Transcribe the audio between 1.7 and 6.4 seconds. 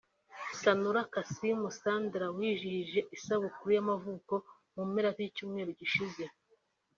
’Sandra’ wizihije isabukuru y’amavuko mu mpera z’icyumweru gishize